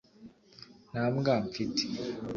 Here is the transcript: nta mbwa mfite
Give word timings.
nta 0.91 1.03
mbwa 1.13 1.35
mfite 1.45 1.83